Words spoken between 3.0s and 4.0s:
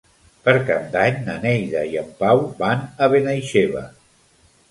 a Benaixeve.